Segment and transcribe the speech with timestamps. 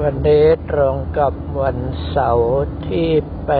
[0.00, 1.78] วันนี้ตรงกับวัน
[2.08, 3.10] เสาร์ที่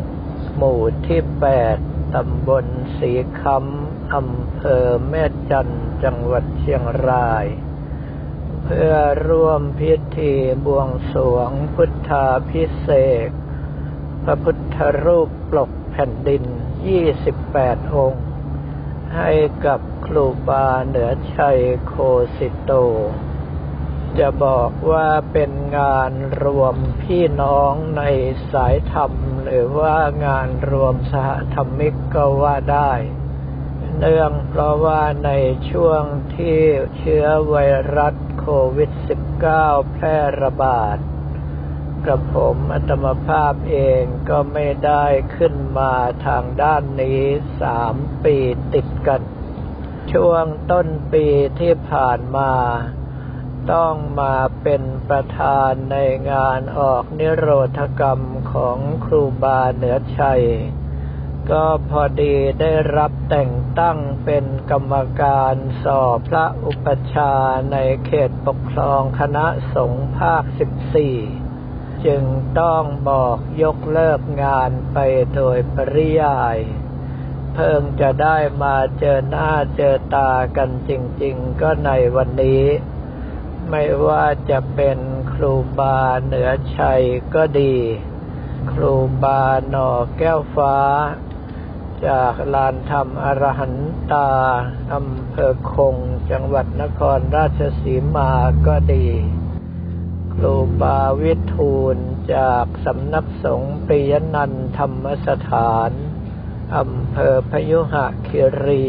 [0.56, 1.20] หมู่ที่
[1.68, 2.66] 8 ตำบล
[2.98, 5.68] สีคำอำเภอแม่จัน
[6.04, 7.46] จังหวัดเชียงราย
[8.68, 8.94] เพื่อ
[9.28, 10.32] ร่วมพิธี
[10.66, 12.88] บวงสรวงพุทธาพิเศ
[13.28, 13.30] ษ
[14.24, 16.44] พระพุทธรูปปลกแผ่นดิน
[17.20, 18.24] 28 องค์
[19.14, 19.30] ให้
[19.66, 21.94] กับครูบาเหนือชัยโค
[22.36, 22.72] สิโต
[24.18, 28.02] จะบอกว่าเป็นงานรวมพี่น้องใน
[28.52, 29.12] สายธรรม
[29.44, 32.92] หรือว่างานรวมสหธรรมิกก็ว่าได้
[33.98, 35.30] เนื่องเพราะว่าใน
[35.70, 36.02] ช่วง
[36.36, 36.58] ที่
[36.98, 37.56] เชื้อไว
[37.96, 38.90] รัสโควิด
[39.46, 40.98] -19 แพร่ระบาด
[42.04, 45.04] กระผมอัตมภาพเองก็ไม่ได้
[45.36, 45.94] ขึ้นมา
[46.26, 47.22] ทางด้านนี้
[47.60, 48.36] สามปี
[48.74, 49.22] ติดกัน
[50.12, 51.26] ช่วงต้นปี
[51.60, 52.52] ที่ผ่านมา
[53.72, 55.96] ต้องมาเป็นประธานใน
[56.30, 58.20] งานออกนิโรธกรรม
[58.52, 60.44] ของครูบาเหนือชัย
[61.50, 67.32] ก็พอดีได้รับแต่งตั้งเป็นกรรมการสอบพระอุปชา
[67.72, 70.44] ในเขตปกครองคณะสงฆ์ภาค
[71.22, 72.24] 14 จึง
[72.60, 74.98] ต้องบอกยกเลิกงานไป
[75.34, 76.58] โดยปริยาย
[77.54, 80.90] เพิ่งจะได้มาเจอหน้าเจอตากันจ
[81.22, 82.64] ริงๆ ก็ในวันนี้
[83.70, 84.98] ไม่ว่าจะเป็น
[85.32, 87.02] ครูบาเหนือชัย
[87.34, 87.76] ก็ดี
[88.72, 90.76] ครูบาหน่อแก้วฟ้า
[92.06, 93.76] จากลานธรรมอรหัน
[94.12, 94.30] ตา
[94.94, 95.96] อำเภอคง
[96.30, 98.30] จังหวัดนครราชสีมา
[98.66, 99.06] ก็ดี
[100.34, 101.96] ครูบาวิทูล
[102.34, 105.90] จากสำนักสงฆ์ปิยนันธรรมสถาน
[106.76, 108.86] อำเภอพยุหะคิรี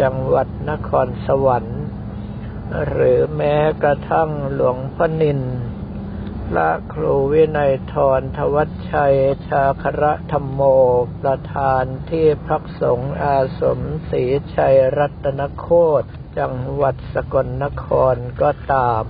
[0.00, 1.82] จังหวัดนครสวรรค์
[2.88, 5.40] หรือแม้กระทั่งหลวงพ่อนิน
[6.50, 9.16] พระครูวินัยทรทวัชชัย
[9.48, 10.60] ชาคระธรรมโม
[11.20, 15.66] ประธานที่พักสงฆ์อาสมศรีชัยรัตนโค
[16.02, 16.04] ต
[16.38, 19.04] จังหวัดสกลนครก็ตาม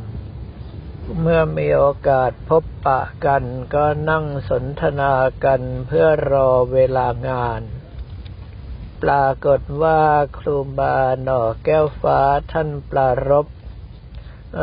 [1.21, 3.45] เมื่อมีโอกาสพบปะกัน
[3.75, 5.13] ก็นั่งสนทนา
[5.45, 7.63] กันเพื่อรอเวลางาน
[9.03, 10.03] ปรากฏว่า
[10.39, 12.21] ครูบาหน่อแก้วฟ้า
[12.53, 13.47] ท่านปรารบ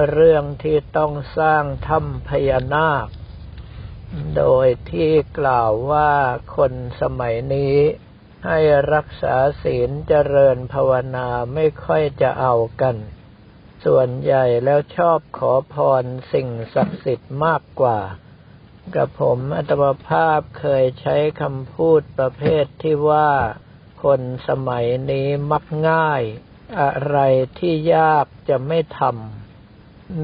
[0.09, 3.07] เรื่องที่ต้องสร้างถ้ำพญานาค
[4.37, 6.11] โดยที่กล่าวว่า
[6.55, 7.77] คนสมัยนี้
[8.45, 8.59] ให้
[8.93, 12.95] รักษาศีลเจริญภาวนาไม่ค่อยจะเอากัน
[13.85, 16.03] ส่วนใหญ่แล้วชอบขอพร
[16.33, 17.99] สิ่งศักดิ์สิทธิ์มากกว่า
[18.95, 23.31] กับผมอัตมภาพเคยใช้คำพูดประเภทที่ว่า
[24.03, 26.23] คนสมัยนี้มักง่าย
[26.81, 27.17] อะไร
[27.59, 29.40] ที่ยากจะไม่ทำ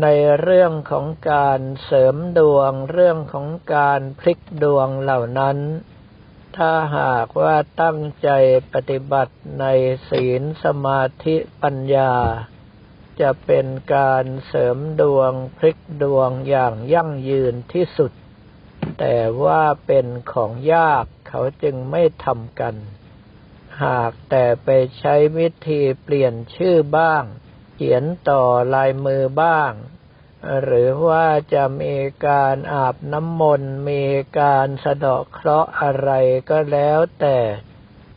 [0.01, 0.07] ใน
[0.41, 5.57] เรื่องของการเสริมดวง เรื่องของการพลิกดวงเหล่านั้น
[6.57, 8.29] ถ้าหากว่าตั้งใจ
[8.73, 9.65] ปฏิบัติใน
[10.09, 12.13] ศีลสมาธิปัญญา
[13.21, 18.11] จะเป็นการเสริมดวงพลิกดวงอย่างยั่งยืนที่สุด
[18.99, 22.75] แต่ว่าเป็นของยากเขาจึงไม่ทำกัน
[23.83, 24.69] หากแต่ไป
[24.99, 27.23] ใช้วิธีเปลี่ยนชื่อบ้าง
[27.77, 28.43] ขียนต่อ
[28.73, 29.71] ลายมือบ้าง
[30.63, 31.95] หรือว่าจะมี
[32.27, 34.03] การอาบน้ำมนต์มี
[34.39, 36.11] การสะเดาะเคราะห์อะไร
[36.49, 37.39] ก็แล้วแต่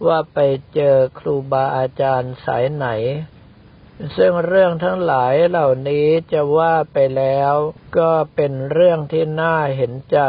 [0.06, 0.38] ว่าไป
[0.74, 2.88] เจอครูบาอาจารย์สายไหน
[4.16, 7.52] ซึ่งเรื่องทั้งหลายเหล่านี้จะว่าไปแล้ว
[7.98, 10.20] ก็เป็นเรื่องที่น่าเห็นใจ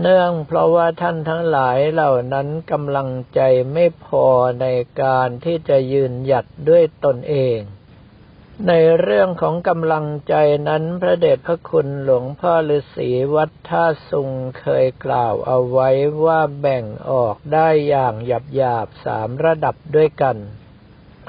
[0.00, 3.40] เนื่องเพราะว่าท่านทั้งหลายเหล่านั้นกำลังใจ
[3.72, 4.26] ไม่พอ
[4.60, 4.66] ใน
[5.02, 7.58] การที่จะยืนหยัดด้วยตนเอง
[8.66, 10.34] ในเรื่องของกำลังใจ
[10.68, 15.90] นั้นพระเดชพระคุณหลวงพ่อฤาษีวัดท่าสุงเคยกล่าวเอาไว้
[16.24, 20.36] ว่าแบ่งออกได้อย่างหยาบหยาบสามระดับด้วยกัน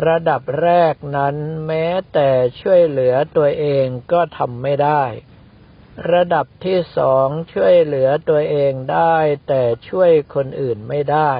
[0.08, 1.36] ระดับแรกนั้น
[1.68, 2.30] แม้แต่
[2.62, 5.04] ช่วยเหลือตัวเองก็ทำไม่ได้
[6.12, 9.18] ระดับที่สองช่วยเหลือตัวเองได้
[9.48, 11.34] แต่ช่วยคนอื่นไม่ได้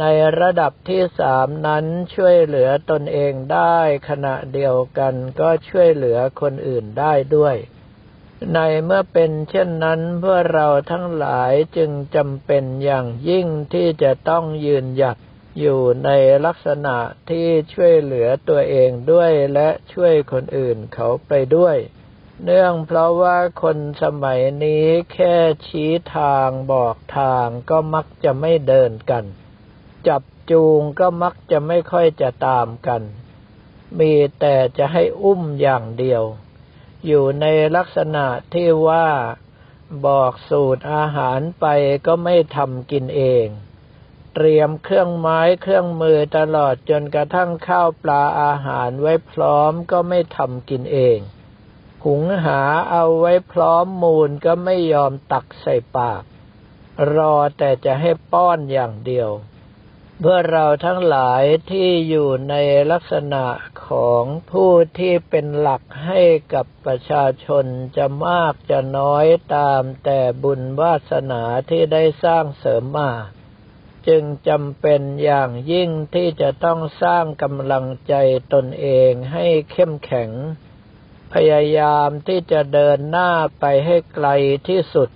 [0.00, 0.04] ใน
[0.40, 1.84] ระดับที่สามนั้น
[2.14, 3.78] ช่วยเหลือตนเองได้
[4.08, 7.56] ขณะเดียวกันก็ช่วยเหลือคนอื่นได้ด้วย
[8.54, 15.16] ในเมื่อเป็นเช่นนั้นเพื่อเราทั้งหลายจึงจำเป็นอย่างยิ่งที่จะต้องยืนหยัด
[15.60, 16.10] อยู่ใน
[16.44, 16.96] ลักษณะ
[17.30, 21.76] ที่ช่วยเหลือตัวเองด้วยและช่วยคนอื่นเขาไปด้วย
[22.44, 25.34] เนื่องเพราะว่าคนสมัยนี้แค่
[25.66, 29.24] ชี้ทางบอกทางก็มักจะไม่เดินกัน
[30.08, 33.02] จับจูงก็มักจะไม่ค่อยจะตามกัน
[33.98, 36.22] มีแต่จะให้อุ้มอย่างเดียว
[37.06, 39.08] อยู่ในลักษณะที่ว่า
[40.06, 41.66] บอกสูตรอาหารไป
[42.06, 43.46] ก็ไม่ทำกินเอง
[44.34, 51.18] เตรียมเครื่องไม้เครื่องมือตลอดจนกระทั่งข้าวปลาอาหารไว้พร้อมก็ไม่ทำกินเอง
[52.04, 52.60] หุงหา
[52.90, 56.22] เอาไว้พร้อมมูลก็ไม่ยอมตักใส่ปาก
[57.14, 59.30] รอแต่จะให้ป้อนอย่างเดียว
[60.20, 62.54] เพื่อเราทั้งหลายที่อยู่ใน
[62.90, 63.44] ลักษณะ
[63.86, 66.22] ของผู้ที่เป็นหลักให้
[66.54, 67.64] กับประชาชน
[67.96, 69.26] จะมากจะน้อย
[69.56, 73.12] ตามแต่บุญวาสนาที่ได้สร้างเสริมมา
[74.08, 78.14] จึงจำเป็นอย่างยิ่งที่จะต้องสร้างกำลังใจ
[78.52, 80.30] ตนเองให้เข้มแข็ง
[81.32, 83.30] พยายามที่จะเดินหน้า
[83.60, 84.28] ไปให้ไกล
[84.68, 85.08] ที่สุด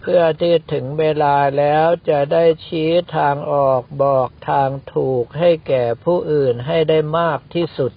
[0.00, 7.92] เพื่อที่ถึงเวลาแล้วจะได้ชี้ทางออกบอกทางถูกให้แก่ผู้อื่นให้ได้มากที่สุด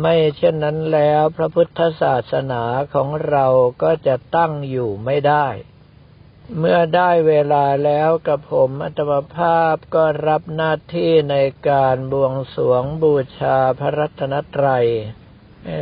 [0.00, 2.62] ไม่เช่นนั้นแล้วพระพุทธศาสนา
[2.94, 3.46] ของเรา
[3.82, 5.48] ก็จะตั้งอยู่ไม่ได้
[6.58, 11.36] เมื่อได้เวลาแล้วกับผมอัตมภาพก็รับหน้าที่ใน
[11.68, 14.86] การบวงสวงบูชาพระรัตนตรัย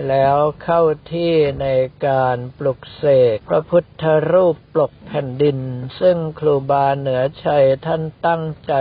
[0.08, 0.82] แล้วเข้า
[1.12, 1.66] ที่ใน
[2.06, 3.04] การปลุกเส
[3.34, 5.58] กพระพุทธรูปปลกแผ่นดิน
[6.00, 8.72] ซึ่งครูบาเหนือชัยท่านตั้งใจ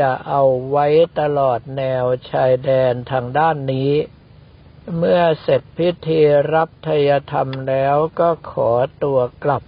[0.00, 0.86] จะเอาไว้
[1.20, 3.92] ตลอดแนวชายแดนทางด้านนี้
[4.96, 6.20] เมื่อเสร็จพิธี
[6.54, 8.70] รับทยธรรมแล้วก็ขอ
[9.04, 9.62] ตัวกลับ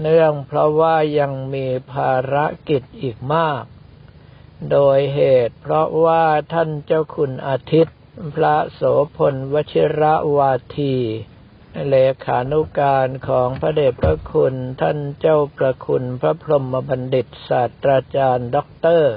[0.00, 2.34] เนื่องเพราะว่ายังมีภาร
[2.68, 3.62] กิจอีกมาก
[4.70, 7.96] โดยเหตุเพราะว่าท่านเจ้าคุณอาทิตย์
[8.34, 8.82] พระโส
[9.16, 10.96] พลวชิระวาที
[11.88, 19.14] เลขานุการของพระเดชพระคุณท่านเจ้าประคุณพระพรหมบัณฑิตศาสตราจารย์ด็อกเตอร์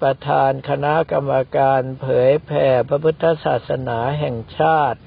[0.00, 5.00] ประธานคณะกรรมการเผยแผ่พระพุทธศาสนาแห่งชาติ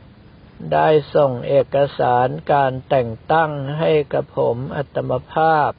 [0.73, 5.69] ได้ส่งเอกสารการแต่งตั้งให้กับผมอัตมภาพ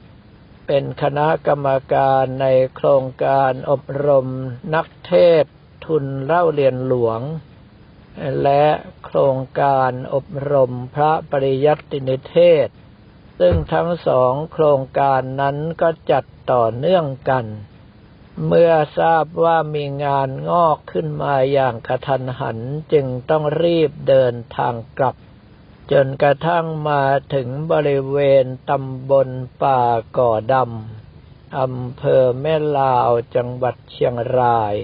[0.67, 4.27] เป็นคณะกรรมการในโครงการอบรม
[4.75, 5.45] นักเทศ
[5.87, 7.21] ทุนเล่าเรียนหลวง
[8.43, 8.65] และ
[9.03, 12.67] โครงการอบรมพระปริยัตินิเทศ
[13.39, 17.45] ซึ่งทั้งสองโครงการนั้นก็จัดต่อเนื่องกัน
[18.47, 22.57] เมื่อทราบว่ามีงานงอกขึ้นมาอย่างกระทันหัน
[22.93, 25.15] จึงต้องรีบเดินทางกลับ
[25.91, 27.03] จนกระทั่งมา
[27.33, 29.29] ถึงบริเวณตำบล
[29.63, 29.81] ป่า
[30.17, 34.75] ก่อดำอำเภอแม่ลาวจังหวัดเชียงราย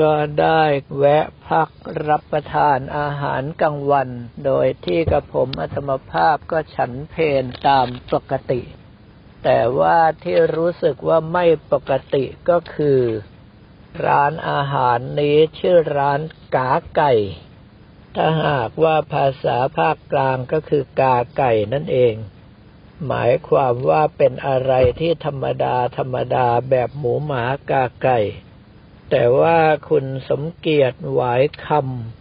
[0.00, 0.62] ก็ได้
[0.98, 1.68] แวะพัก
[2.08, 4.08] รับประทานอาหารกลางวัน
[4.44, 8.60] โดยที่กับผมอัตมภาพก็ฉันเพนตามปกติ
[9.44, 13.00] แต่ว่าที่รู้สึกว่าไม่ปกติก็คือ
[14.06, 16.20] ร้านอาหารนี้ชื่อร้าน
[16.54, 17.12] กาไก่
[18.16, 22.14] ถ้าหากว่าภาษาภาคกลางก็คือกาไก่นั่นเอง
[23.06, 28.20] หมายความว่าเป็นอะไรที่ธรรมดาธรรมดาแบบหมูหมากาไก่
[29.10, 31.68] แต่ว่าคุณสมเกียรติหวายค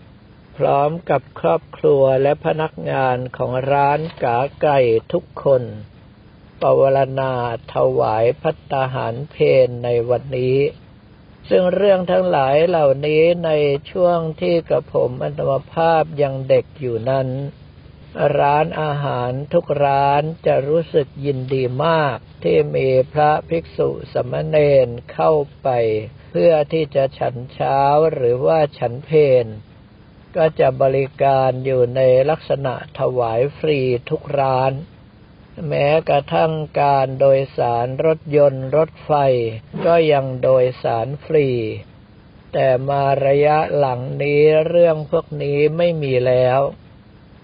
[0.02, 4.80] ำพร้อมกับครอบครัวและพนักงานของร้านกาไก่
[5.14, 5.64] ทุกคน
[6.62, 7.34] ปวารณา
[7.74, 10.58] ถวายพัตตาหารเพนในวันนี้
[11.50, 13.52] ซึ่งเรื่องทั้งหลายเหล่านี้ใน
[13.92, 17.30] ช่วงที่กระผมอัตมภาพยังเด็กอยู่นั้น
[18.40, 25.32] ร้านอาหารทุกร้านจะรู้สึกยินดีมากที่มีพระภิกษุสมณเณรเข้า
[25.64, 25.70] ไป
[26.40, 27.80] พื่อที่จะฉันเช้า
[28.14, 29.12] หรือว่าฉันเพ
[29.44, 29.46] น
[30.36, 34.72] ก็จะบริการอยู่ในลักษณะถวายฟรีทุกร้าน
[35.68, 39.12] แม้กระทั่งการโดยสารรถยนต์รถไฟ
[39.86, 41.48] ก็ยังโดยสารฟรี
[42.54, 46.60] แต่มาระยะหลังนี้เรื่องพวกนี้ไม่มีแล้ว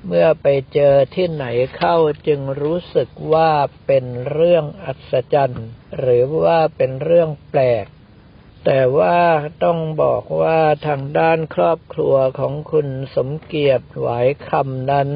[0.08, 1.46] เมื่อไปเจอที่ไหน
[1.78, 3.52] เข้าจึงรู้สึกว่า
[3.86, 5.68] เป็นเรื่องอัศจรรย์
[6.00, 7.86] หรือว่าเป็นเรื่องแปลก
[8.66, 9.20] แต่ว่า
[9.64, 15.10] ต้องบอกว่าทางด้านครอบครัวของคุณสมเกียรติหวายคำนั้น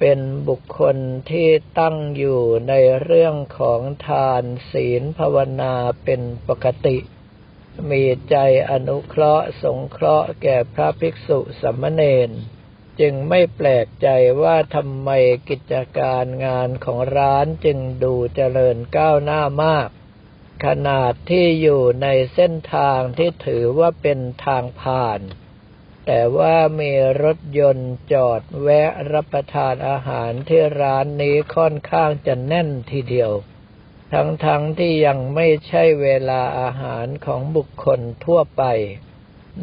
[0.00, 0.96] เป็นบุคคล
[1.30, 5.74] ที่ตั้งอยู่ในเรื่องของทานศีลภาวนา
[6.04, 6.98] เป็นปกติ
[7.90, 8.36] มีใจ
[8.70, 12.30] อนุเคราะห์สงเคราะห์แก่พระภิกษุสมณเณร
[13.00, 14.08] จึงไม่แปลกใจ
[14.42, 15.10] ว่าทำไม
[15.48, 19.88] กิจการงานของร้านจึงดูเจริญก้าวหน้ามาก
[20.64, 25.20] ขนาดที่อยู่ในเส้นทางที่ถือว่าเป็นทางผ่าน
[26.06, 33.32] แต่ว่ามีรถยนต์จอดแวะรับประทานอาหารที่ร้านนี้ค่อนข้างจะแน่นทีเดียว
[34.12, 34.46] ทั้งๆท
[34.78, 38.62] ที่ยังไม่ใช่เวลาอาหารของบุคคลทั่วไป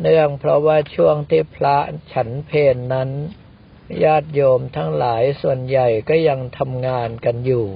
[0.01, 1.77] เนื่องเพราะว่าช่วงที่พระ
[2.11, 3.09] ฉันเพนนั้น
[4.03, 7.67] ญาติโยมทั้งหลายส่วนใหญ่ก็ยังทำงานกันอยู่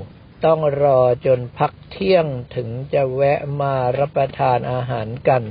[0.46, 5.44] ต้องรอจนพักเที่ยงถึงจะแวะมารับประทานอาหารกัน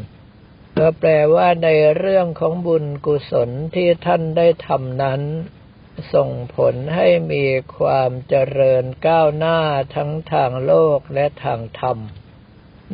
[0.79, 5.23] ก็แปลว่าในเรื่องของบุญกุศลที่ท่านได้ทำนั้น
[6.15, 7.45] ส่งผลให้มี
[7.77, 9.61] ความเจริญก้าวหน้า
[9.95, 11.99] ทั้งทางโลกและทางธรรม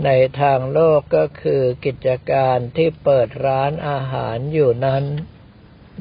[0.04, 0.10] ใน
[0.40, 5.04] ทางโลกก็คือกิจการที่เปิดร้านอาหารอยู่นั้น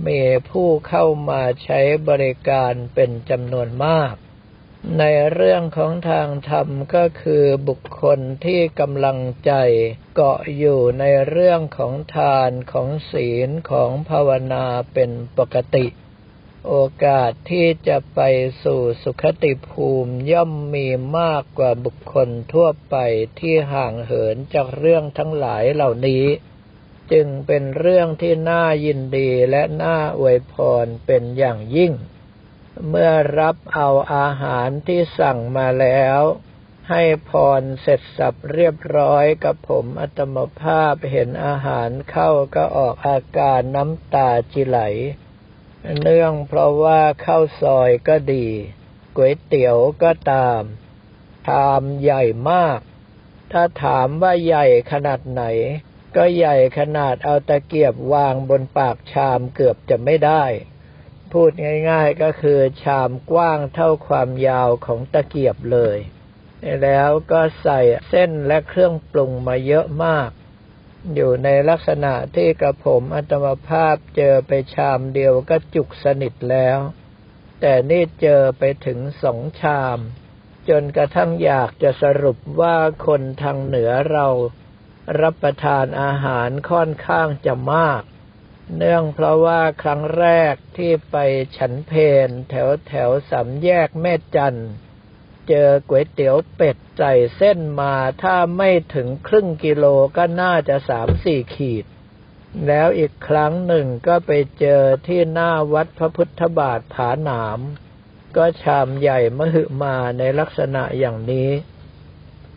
[0.08, 4.14] มีผู้เข้ามาใช้บริการเป็นจำนวนมาก
[5.00, 9.54] ในเรื่องของทางธรรมก็คือบุคคลที่กำลังใจ
[10.16, 15.86] เกาะอยู่ในเรื่องของทานของศีลของภาวนาเป็นปกติ
[16.68, 16.76] โอ
[17.06, 18.20] กาสที่จะไป
[18.64, 20.88] สู่สุขติภูมิย่อมมี
[21.18, 22.96] มากกว่าบุคคลทั่วไป
[23.40, 26.26] ที่ห่างเหินจากเรื่องทั้งหลายเหล่านี้
[27.12, 31.94] จึงเป็นเรื่องที่น่ายินดีและน่าอวยพรเป็นอย่างยิ่ง
[32.88, 36.22] เมื่อรับเอาอาหารที่สั่งมาแล้ว
[36.90, 44.80] ให้พรเสร็จสับเรียบร้อยกับผมอัตมภาพเห็นอาหารเข้าก็ออกอาการน้ำตาจิไหล
[46.02, 48.48] เนื่องเพราะว่าข้าวซอยก็ดี
[49.16, 50.62] ก๋วยเตี๋ยวก็ตาม
[51.48, 52.80] ชามใหญ่มาก
[53.52, 55.44] ถ้าถามว่าใหญ่ขนาดไหน
[56.16, 60.44] ก็ใหญ่ขนาดเอาตะเกียบวางบนปากชามเกือบจะไม่ได้
[61.34, 61.52] พูด
[61.90, 65.98] ง่าย ๆ ก็คือชามกว้างเท่าความยาวของตะเกียบเลย
[66.84, 70.30] แล้วก็ใส่เส้นและเครื่องปรุงมาเยอะมาก
[71.14, 76.80] อยู่ในลักษณะที่กระผมอัตมภาพเจอไปชามเดียวก็จุกสนิทแล้ว
[77.62, 79.98] แต่นี่เจอไปถึงสองชาม
[80.70, 84.28] จนกระทั่งอยากจะสรุปว่าคนทางเหนือเรา
[85.22, 88.02] รับประทานอาหารค่อนข้างจะมาก
[88.76, 91.16] เนื่องเพราะว่าครั้งแรกที่ไป
[91.58, 91.94] ฉันเพ
[92.28, 94.60] นแถวแถวสามแยกแม่จัน
[95.48, 99.86] เจอก๋วยเตี๋ยวเป็ดใส่เส้นมาถ้าไม่ถึงครึ่งกิโล
[100.18, 101.86] ก็น่าจะสามสี่ขีด
[102.68, 107.60] แล้วอีกครั้งหนึ่งก็ไปเจอที่หน้าวัดพระพุทธบาทผาหนาม
[108.38, 111.50] ก็ชามใหญ่มหึมาในลักษณะอย่างนี้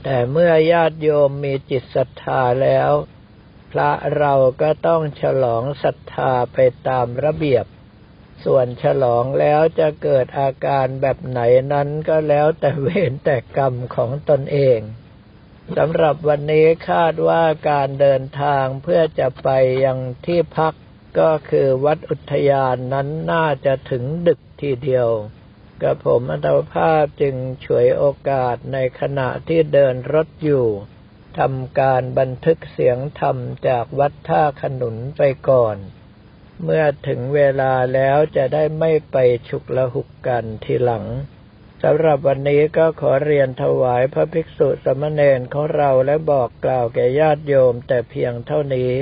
[0.02, 2.90] แต่เมื่อญาติโยมมีจิตศรัทธาแล้ว
[3.78, 7.66] ระเราก็ต้องฉลองศรัทธาไปตามระเบียบ
[8.44, 11.40] ส่วนฉลองแล้วจะเกิดอาการแบบไหน
[11.72, 14.78] นั้นก็แล้วแต่เวรแต่กรรมของตนเอง
[15.76, 19.48] สำหรับวันนี้คาดว่าการเดินทางเพื่อจะไป
[19.84, 20.74] ยังที่พัก
[21.18, 25.08] ก็คือวัดอุทยานนั้นน่าจะถึงดึกทีเดียว
[25.82, 30.66] กระผมอัตภาพจึงฉวยโอกาสในขณะที่เดินรถอยู่
[31.38, 33.36] ทำการบันทึกเสียงธรรม
[33.68, 35.76] จากวัดท่าขนุนไปก่อน
[36.62, 39.16] เมื่อถึงเวลาแล้วจะได้ไม่ไป
[39.48, 41.04] ฉุกละหุกกันทีหลัง
[41.82, 48.92] สำหรับวันนี้ก็ขอเรียนถวายพระภิกษุสมณเณรของเราและบอกกล่าวแก่ญาติโยมแต่เพียงเท่านี้